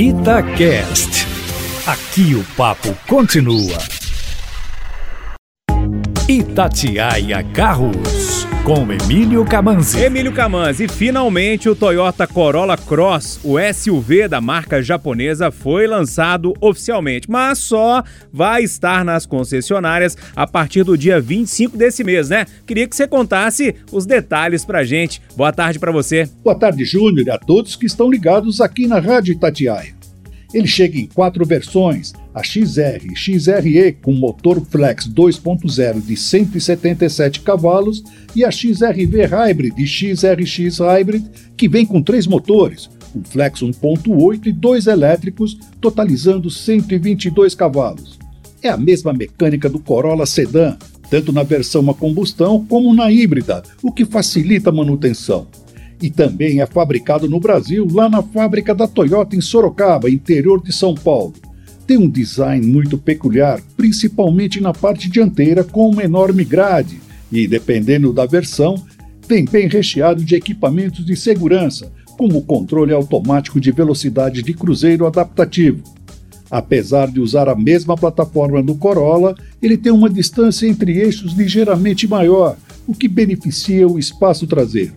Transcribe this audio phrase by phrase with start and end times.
[0.00, 1.26] Itacast.
[1.84, 3.78] Aqui o papo continua.
[6.28, 8.37] Itatiaia Carros
[8.68, 9.98] com Emílio Camanzi.
[9.98, 17.30] Emílio Camanzi, finalmente o Toyota Corolla Cross, o SUV da marca japonesa, foi lançado oficialmente,
[17.30, 22.44] mas só vai estar nas concessionárias a partir do dia 25 desse mês, né?
[22.66, 25.22] Queria que você contasse os detalhes pra gente.
[25.34, 26.28] Boa tarde para você.
[26.44, 29.94] Boa tarde, Júnior, e a todos que estão ligados aqui na Rádio Itatiaia.
[30.52, 38.04] Ele chega em quatro versões: a XR XRE com motor flex 2.0 de 177 cavalos
[38.34, 41.24] e a XRV Hybrid e XRX Hybrid,
[41.56, 48.18] que vem com três motores, um flex 1.8 e dois elétricos, totalizando 122 cavalos.
[48.62, 50.76] É a mesma mecânica do Corolla Sedan,
[51.10, 55.48] tanto na versão a combustão como na híbrida, o que facilita a manutenção
[56.00, 60.72] e também é fabricado no Brasil, lá na fábrica da Toyota em Sorocaba, interior de
[60.72, 61.34] São Paulo.
[61.88, 67.00] Tem um design muito peculiar, principalmente na parte dianteira, com uma enorme grade,
[67.32, 68.74] e, dependendo da versão,
[69.26, 75.06] vem bem recheado de equipamentos de segurança, como o controle automático de velocidade de cruzeiro
[75.06, 75.82] adaptativo.
[76.50, 82.06] Apesar de usar a mesma plataforma do Corolla, ele tem uma distância entre eixos ligeiramente
[82.06, 84.92] maior, o que beneficia o espaço traseiro.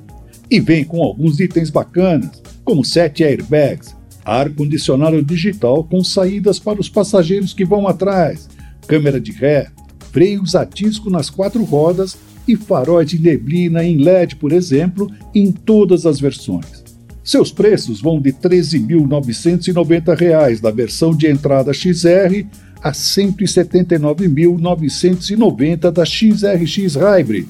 [0.50, 6.88] E vem com alguns itens bacanas, como sete airbags, ar-condicionado digital com saídas para os
[6.90, 8.48] passageiros que vão atrás,
[8.88, 9.70] câmera de ré,
[10.12, 15.52] freios a disco nas quatro rodas e faróis de neblina em LED, por exemplo, em
[15.52, 16.84] todas as versões.
[17.24, 22.46] Seus preços vão de R$ 13.990 da versão de entrada XR
[22.82, 27.48] a R$ 179.990 da XRX Hybrid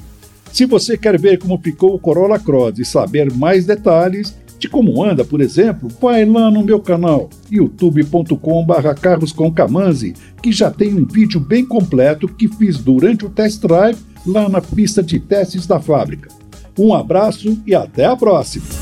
[0.52, 5.04] se você quer ver como ficou o Corolla Cross e saber mais detalhes de como
[5.04, 8.36] anda, por exemplo, vai lá no meu canal youtube.com.br
[10.42, 14.62] que já tem um vídeo bem completo que fiz durante o test drive lá na
[14.62, 16.30] pista de testes da fábrica.
[16.78, 18.81] Um abraço e até a próxima!